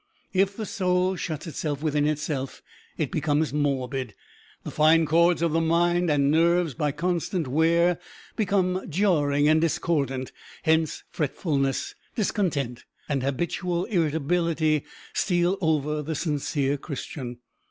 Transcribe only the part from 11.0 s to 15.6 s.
fretfulness, discontent, and habitual irritability steal